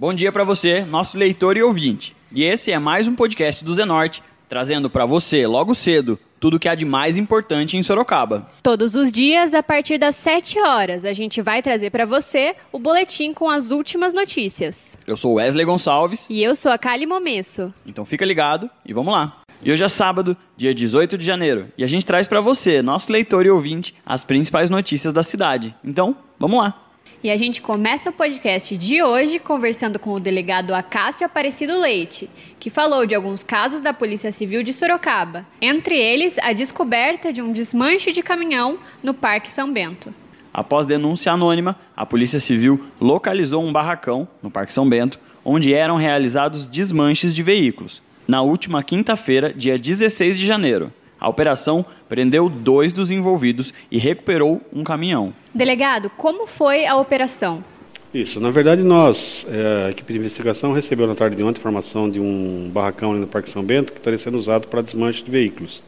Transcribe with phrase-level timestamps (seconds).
[0.00, 2.14] Bom dia para você, nosso leitor e ouvinte.
[2.32, 6.60] E esse é mais um podcast do Zenorte, trazendo para você, logo cedo, tudo o
[6.60, 8.46] que há de mais importante em Sorocaba.
[8.62, 12.78] Todos os dias, a partir das 7 horas, a gente vai trazer para você o
[12.78, 14.96] boletim com as últimas notícias.
[15.04, 16.30] Eu sou Wesley Gonçalves.
[16.30, 17.74] E eu sou a Kali Momesso.
[17.84, 19.38] Então fica ligado e vamos lá.
[19.60, 23.10] E hoje é sábado, dia 18 de janeiro, e a gente traz para você, nosso
[23.10, 25.74] leitor e ouvinte, as principais notícias da cidade.
[25.82, 26.87] Então, vamos lá.
[27.20, 32.30] E a gente começa o podcast de hoje conversando com o delegado Acácio Aparecido Leite,
[32.60, 37.42] que falou de alguns casos da Polícia Civil de Sorocaba, entre eles a descoberta de
[37.42, 40.14] um desmanche de caminhão no Parque São Bento.
[40.54, 45.96] Após denúncia anônima, a Polícia Civil localizou um barracão no Parque São Bento, onde eram
[45.96, 50.92] realizados desmanches de veículos, na última quinta-feira, dia 16 de janeiro.
[51.20, 55.32] A operação prendeu dois dos envolvidos e recuperou um caminhão.
[55.54, 57.64] Delegado, como foi a operação?
[58.12, 62.08] Isso, na verdade nós, é, a equipe de investigação recebeu na tarde de ontem informação
[62.08, 65.30] de um barracão ali no Parque São Bento que estaria sendo usado para desmanche de
[65.30, 65.82] veículos.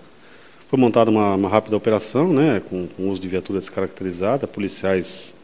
[0.69, 5.35] Foi montada uma, uma rápida operação, né, com, com uso de viatura descaracterizada, policiais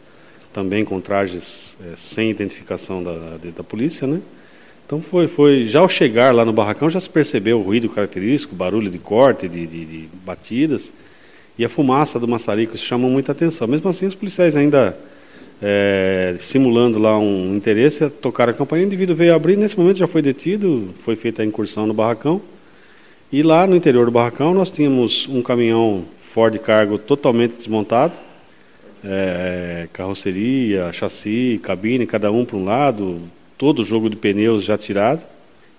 [0.53, 4.21] também com trajes é, sem identificação da, da, da polícia, né,
[4.87, 8.55] então foi, foi, já ao chegar lá no barracão já se percebeu o ruído característico,
[8.55, 10.93] barulho de corte, de, de, de batidas,
[11.59, 13.67] e a fumaça do maçarico, isso chamou muita atenção.
[13.67, 14.97] Mesmo assim, os policiais ainda
[15.61, 20.07] é, simulando lá um interesse, tocaram a campainha, o indivíduo veio abrir, nesse momento já
[20.07, 22.41] foi detido, foi feita a incursão no barracão,
[23.33, 28.17] e lá no interior do barracão nós tínhamos um caminhão Ford Cargo totalmente desmontado,
[29.05, 33.21] é, carroceria, chassi, cabine, cada um para um lado,
[33.57, 35.25] todo o jogo de pneus já tirado.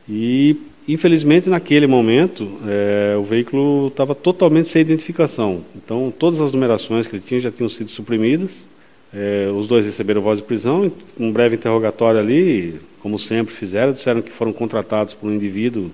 [0.09, 0.55] E,
[0.87, 5.63] infelizmente, naquele momento, é, o veículo estava totalmente sem identificação.
[5.75, 8.65] Então, todas as numerações que ele tinha já tinham sido suprimidas.
[9.13, 10.91] É, os dois receberam voz de prisão.
[11.19, 15.91] Um breve interrogatório ali, como sempre fizeram, disseram que foram contratados por um indivíduo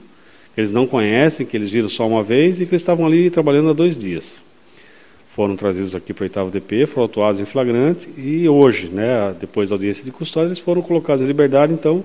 [0.53, 3.29] que eles não conhecem, que eles viram só uma vez e que eles estavam ali
[3.31, 4.43] trabalhando há dois dias
[5.33, 9.69] foram trazidos aqui para o oitavo DP, foram autuados em flagrante e hoje, né, depois
[9.69, 12.03] da audiência de custódia, eles foram colocados em liberdade, então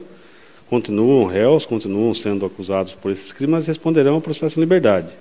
[0.67, 5.13] continuam réus, continuam sendo acusados por esses crimes, mas responderão ao processo em liberdade.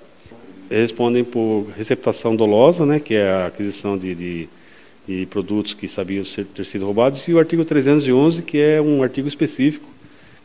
[0.70, 4.48] Respondem por receptação dolosa, né, que é a aquisição de, de,
[5.06, 9.02] de produtos que sabiam ser, ter sido roubados, e o artigo 311, que é um
[9.02, 9.86] artigo específico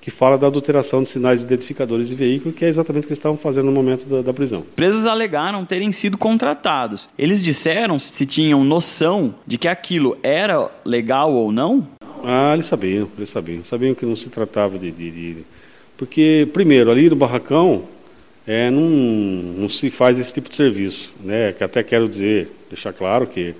[0.03, 3.19] que fala da adulteração de sinais identificadores de veículo, que é exatamente o que eles
[3.19, 4.61] estavam fazendo no momento da, da prisão.
[4.75, 7.07] Presos alegaram terem sido contratados.
[7.17, 11.87] Eles disseram se tinham noção de que aquilo era legal ou não?
[12.21, 13.63] Ah, eles sabiam, eles sabiam.
[13.63, 14.91] Sabiam que não se tratava de.
[14.91, 15.37] de, de...
[15.95, 17.85] Porque, primeiro, ali no barracão,
[18.45, 21.13] é, não, não se faz esse tipo de serviço.
[21.23, 21.53] Né?
[21.53, 23.55] Que até quero dizer, deixar claro que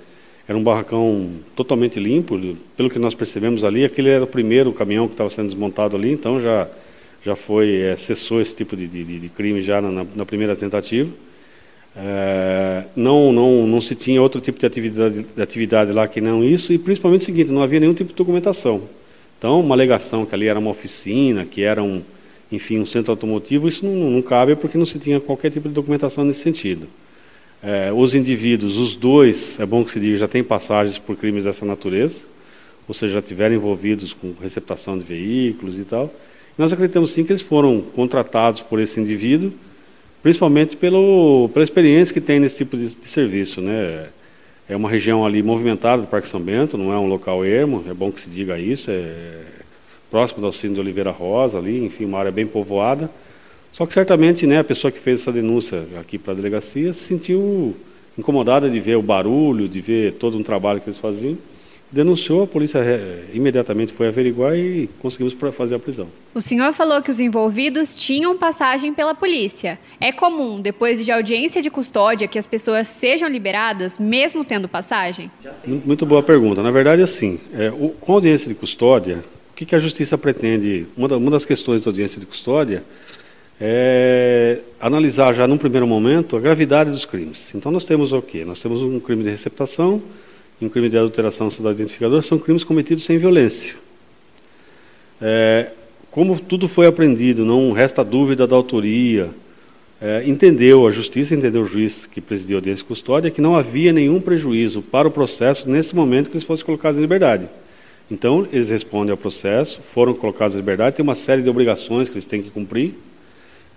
[0.46, 2.38] era um barracão totalmente limpo,
[2.76, 6.12] pelo que nós percebemos ali, aquele era o primeiro caminhão que estava sendo desmontado ali,
[6.12, 6.68] então já,
[7.24, 11.10] já foi, é, cessou esse tipo de, de, de crime já na, na primeira tentativa.
[11.96, 16.44] É, não, não, não se tinha outro tipo de atividade, de atividade lá que não
[16.44, 18.82] isso, e principalmente o seguinte, não havia nenhum tipo de documentação.
[19.38, 22.02] Então, uma alegação que ali era uma oficina, que era um,
[22.52, 25.74] enfim, um centro automotivo, isso não, não cabe porque não se tinha qualquer tipo de
[25.74, 26.86] documentação nesse sentido.
[27.66, 31.44] É, os indivíduos, os dois, é bom que se diga, já têm passagens por crimes
[31.44, 32.20] dessa natureza,
[32.86, 36.12] ou seja, já tiveram envolvidos com receptação de veículos e tal.
[36.58, 39.50] E nós acreditamos sim que eles foram contratados por esse indivíduo,
[40.22, 43.62] principalmente pelo, pela experiência que tem nesse tipo de, de serviço.
[43.62, 44.08] Né?
[44.68, 47.94] É uma região ali movimentada do Parque São Bento, não é um local ermo, é
[47.94, 49.40] bom que se diga isso, é
[50.10, 53.10] próximo do Alcino de Oliveira Rosa, ali, enfim, uma área bem povoada.
[53.74, 57.00] Só que certamente né, a pessoa que fez essa denúncia aqui para a delegacia se
[57.00, 57.76] sentiu
[58.16, 61.36] incomodada de ver o barulho, de ver todo um trabalho que eles faziam.
[61.90, 62.80] Denunciou, a polícia
[63.32, 66.06] imediatamente foi averiguar e conseguimos fazer a prisão.
[66.32, 69.76] O senhor falou que os envolvidos tinham passagem pela polícia.
[70.00, 75.28] É comum, depois de audiência de custódia, que as pessoas sejam liberadas, mesmo tendo passagem?
[75.66, 76.62] Muito boa pergunta.
[76.62, 80.86] Na verdade, assim, é, o, com audiência de custódia, o que, que a justiça pretende?
[80.96, 82.84] Uma, da, uma das questões da audiência de custódia
[83.60, 87.54] é, analisar já num primeiro momento a gravidade dos crimes.
[87.54, 88.44] Então nós temos o quê?
[88.44, 90.02] Nós temos um crime de receptação
[90.64, 93.76] um crime de adulteração do identificador, são crimes cometidos sem violência.
[95.20, 95.70] É,
[96.10, 99.30] como tudo foi aprendido, não resta dúvida da autoria,
[100.00, 103.56] é, entendeu a justiça, entendeu o juiz que presidiu a audiência de custódia, que não
[103.56, 107.48] havia nenhum prejuízo para o processo nesse momento que eles fossem colocados em liberdade.
[108.10, 112.14] Então, eles respondem ao processo, foram colocados em liberdade, tem uma série de obrigações que
[112.14, 112.94] eles têm que cumprir,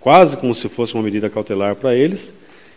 [0.00, 2.32] quase como se fosse uma medida cautelar para eles.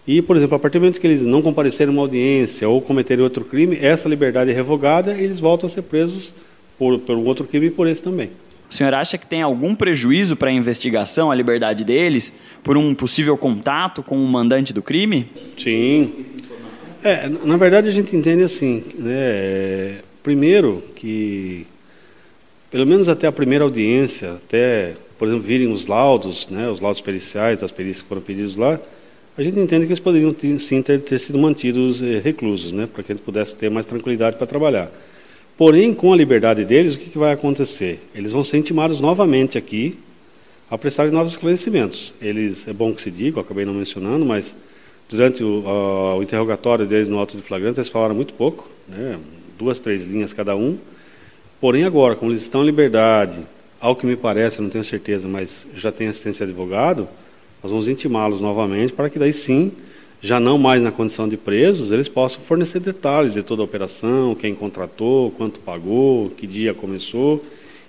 [0.07, 2.81] E, por exemplo, a partir do momento que eles não comparecerem a uma audiência ou
[2.81, 6.33] cometerem outro crime, essa liberdade é revogada e eles voltam a ser presos
[6.77, 8.31] por, por um outro crime e por esse também.
[8.69, 12.33] O senhor acha que tem algum prejuízo para a investigação, a liberdade deles,
[12.63, 15.27] por um possível contato com o mandante do crime?
[15.57, 16.11] Sim.
[17.03, 19.97] É, na verdade, a gente entende assim, né?
[20.23, 21.67] Primeiro que,
[22.71, 26.99] pelo menos até a primeira audiência, até, por exemplo, virem os laudos, né, os laudos
[26.99, 28.79] periciais das perícias que foram pedidos lá,
[29.37, 33.03] a gente entende que eles poderiam sim ter, ter sido mantidos eh, reclusos, né, para
[33.03, 34.91] que eles pudessem ter mais tranquilidade para trabalhar.
[35.55, 37.99] Porém, com a liberdade deles, o que, que vai acontecer?
[38.15, 39.99] Eles vão ser intimados novamente aqui
[40.67, 42.15] a prestarem novos esclarecimentos.
[42.19, 44.55] Eles, é bom que se diga, eu acabei não mencionando, mas
[45.07, 49.19] durante o, a, o interrogatório deles no auto de flagrante, eles falaram muito pouco, né,
[49.59, 50.79] duas, três linhas cada um.
[51.59, 53.37] Porém, agora, como eles estão em liberdade,
[53.81, 57.09] ao que me parece, não tenho certeza, mas já tem assistência de advogado,
[57.63, 59.71] nós vamos intimá-los novamente para que daí sim
[60.21, 64.35] já não mais na condição de presos, eles possam fornecer detalhes de toda a operação,
[64.35, 67.43] quem contratou, quanto pagou, que dia começou,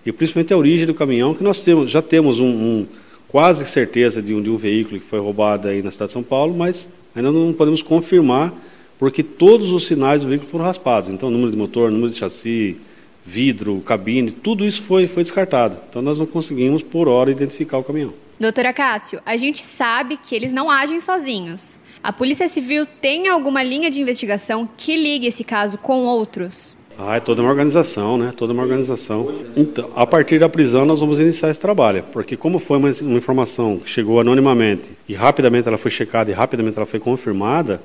[0.05, 2.87] e principalmente a origem do caminhão, que nós temos, já temos um, um
[3.29, 6.23] quase certeza de um, de um veículo que foi roubado aí na cidade de São
[6.23, 8.53] Paulo, mas ainda não podemos confirmar,
[8.99, 11.11] porque todos os sinais do veículo foram raspados.
[11.11, 12.79] Então, número de motor, número de chassi,
[13.25, 15.77] vidro, cabine, tudo isso foi, foi descartado.
[15.89, 18.13] Então, nós não conseguimos, por hora, identificar o caminhão.
[18.39, 21.79] Doutora Cássio, a gente sabe que eles não agem sozinhos.
[22.03, 26.75] A Polícia Civil tem alguma linha de investigação que ligue esse caso com outros?
[26.99, 28.33] Ah, é toda uma organização, né?
[28.37, 29.33] Toda uma organização.
[29.57, 33.19] Então, a partir da prisão nós vamos iniciar esse trabalho, porque como foi uma, uma
[33.19, 37.81] informação que chegou anonimamente e rapidamente ela foi checada e rapidamente ela foi confirmada,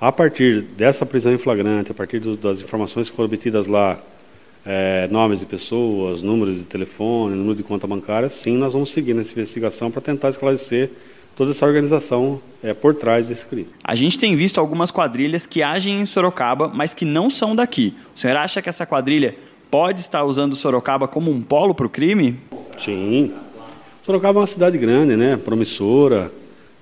[0.00, 3.98] a partir dessa prisão em flagrante, a partir do, das informações que foram obtidas lá,
[4.66, 9.14] é, nomes de pessoas, números de telefone, número de conta bancária, sim, nós vamos seguir
[9.14, 10.90] nessa investigação para tentar esclarecer
[11.36, 13.68] toda essa organização é, por trás desse crime.
[13.84, 17.94] A gente tem visto algumas quadrilhas que agem em Sorocaba, mas que não são daqui.
[18.14, 19.36] O senhor acha que essa quadrilha
[19.70, 22.36] pode estar usando Sorocaba como um polo para o crime?
[22.78, 23.32] Sim.
[24.04, 25.36] Sorocaba é uma cidade grande, né?
[25.36, 26.32] promissora,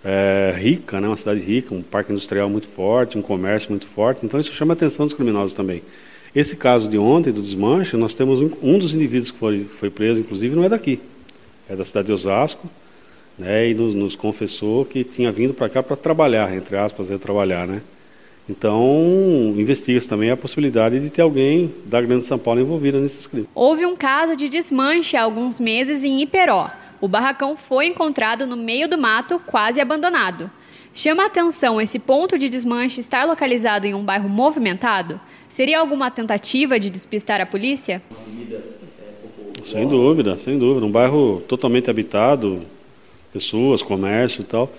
[0.05, 1.09] é, rica, né?
[1.09, 4.73] uma cidade rica, um parque industrial muito forte, um comércio muito forte, então isso chama
[4.73, 5.83] a atenção dos criminosos também.
[6.35, 9.91] Esse caso de ontem, do desmanche, nós temos um, um dos indivíduos que foi, foi
[9.91, 11.01] preso, inclusive, não é daqui,
[11.69, 12.69] é da cidade de Osasco,
[13.39, 17.19] né, e nos, nos confessou que tinha vindo para cá para trabalhar, entre aspas, é
[17.19, 17.83] trabalhar, né?
[18.49, 23.49] Então, investiga-se também a possibilidade de ter alguém da Grande São Paulo envolvido nesses crimes.
[23.55, 26.71] Houve um caso de desmanche há alguns meses em Iperó.
[27.01, 30.51] O barracão foi encontrado no meio do mato, quase abandonado.
[30.97, 35.21] Chama a atenção esse ponto de desmanche estar localizado em um bairro movimentado?
[35.49, 38.01] Seria alguma tentativa de despistar a polícia?
[39.65, 40.87] Sem dúvida, sem dúvida.
[40.87, 42.61] Um bairro totalmente habitado,
[43.33, 44.73] pessoas, comércio e tal.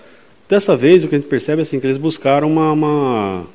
[0.48, 3.46] Dessa vez, o que a gente percebe é assim, que eles buscaram uma, uma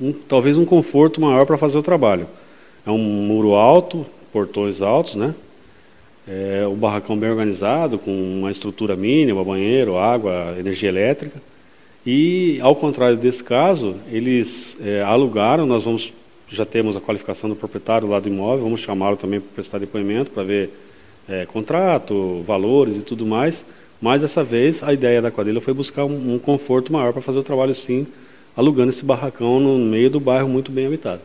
[0.00, 2.26] um, talvez um conforto maior para fazer o trabalho.
[2.84, 5.32] É um muro alto, portões altos, né?
[6.26, 11.40] É, o barracão bem organizado, com uma estrutura mínima, banheiro, água, energia elétrica.
[12.06, 16.12] E, ao contrário desse caso, eles é, alugaram, nós vamos,
[16.48, 20.30] já temos a qualificação do proprietário lá do imóvel, vamos chamá-lo também para prestar depoimento,
[20.30, 20.70] para ver
[21.26, 23.64] é, contrato, valores e tudo mais.
[24.02, 27.38] Mas dessa vez a ideia da quadrilha foi buscar um, um conforto maior para fazer
[27.38, 28.06] o trabalho sim,
[28.54, 31.22] alugando esse barracão no meio do bairro muito bem habitado.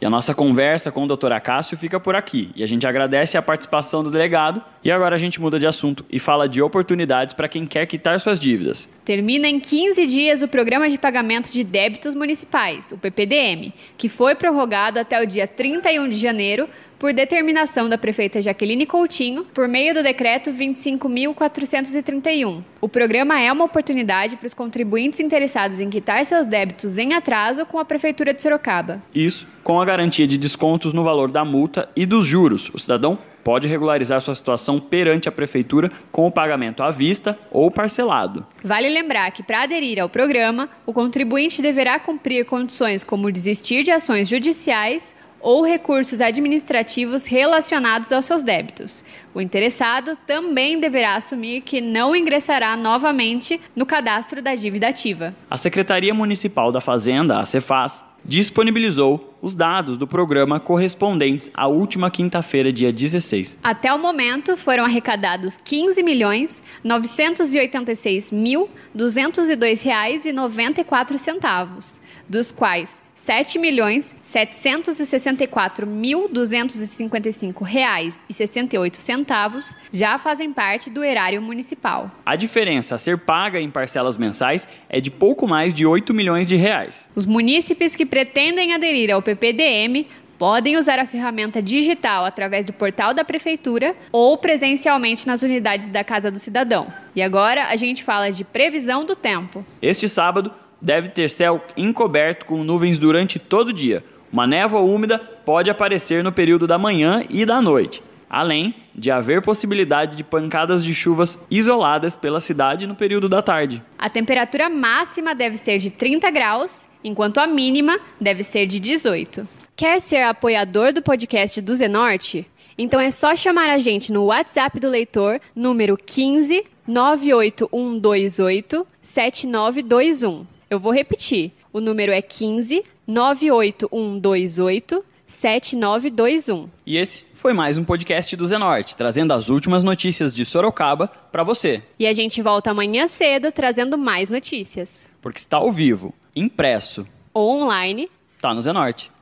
[0.00, 1.32] E a nossa conversa com o Dr.
[1.32, 2.50] Acácio fica por aqui.
[2.54, 4.62] E a gente agradece a participação do delegado.
[4.84, 8.20] E agora a gente muda de assunto e fala de oportunidades para quem quer quitar
[8.20, 8.88] suas dívidas.
[9.04, 14.34] Termina em 15 dias o Programa de Pagamento de Débitos Municipais, o PPDM, que foi
[14.34, 19.94] prorrogado até o dia 31 de janeiro por determinação da prefeita Jaqueline Coutinho, por meio
[19.94, 22.62] do decreto 25.431.
[22.80, 27.66] O programa é uma oportunidade para os contribuintes interessados em quitar seus débitos em atraso
[27.66, 29.02] com a prefeitura de Sorocaba.
[29.14, 32.70] Isso com a garantia de descontos no valor da multa e dos juros.
[32.72, 37.70] O cidadão pode regularizar sua situação perante a prefeitura com o pagamento à vista ou
[37.70, 38.44] parcelado.
[38.64, 43.92] Vale lembrar que para aderir ao programa, o contribuinte deverá cumprir condições como desistir de
[43.92, 45.14] ações judiciais
[45.46, 49.04] ou recursos administrativos relacionados aos seus débitos.
[49.32, 55.32] O interessado também deverá assumir que não ingressará novamente no cadastro da dívida ativa.
[55.48, 62.10] A Secretaria Municipal da Fazenda, a Cefaz, disponibilizou os dados do programa correspondentes à última
[62.10, 63.60] quinta-feira, dia 16.
[63.62, 72.02] Até o momento, foram arrecadados R$ 15 milhões 986 mil 202 reais e 94 centavos,
[72.28, 81.02] dos quais 7 milhões 764 mil 255 reais e 68 centavos já fazem parte do
[81.02, 82.08] erário municipal.
[82.24, 86.46] A diferença a ser paga em parcelas mensais é de pouco mais de 8 milhões
[86.46, 87.10] de reais.
[87.16, 90.06] Os munícipes que pretendem aderir ao PPDM
[90.38, 96.04] podem usar a ferramenta digital através do portal da Prefeitura ou presencialmente nas unidades da
[96.04, 96.92] Casa do Cidadão.
[97.16, 99.66] E agora a gente fala de previsão do tempo.
[99.82, 104.04] Este sábado deve ter céu encoberto com nuvens durante todo o dia.
[104.32, 109.42] Uma névoa úmida pode aparecer no período da manhã e da noite, além de haver
[109.42, 113.82] possibilidade de pancadas de chuvas isoladas pela cidade no período da tarde.
[113.98, 119.46] A temperatura máxima deve ser de 30 graus, enquanto a mínima deve ser de 18.
[119.76, 122.46] Quer ser apoiador do podcast do Zenorte?
[122.78, 130.55] Então é só chamar a gente no WhatsApp do leitor, número 15 98128 7921.
[130.68, 131.52] Eu vou repetir.
[131.72, 136.68] O número é 15 98128 7921.
[136.84, 141.42] E esse foi mais um podcast do Zenorte, trazendo as últimas notícias de Sorocaba para
[141.42, 141.82] você.
[141.98, 145.08] E a gente volta amanhã cedo trazendo mais notícias.
[145.20, 148.08] Porque está ao vivo, impresso ou online,
[148.40, 149.12] tá no Zenorte.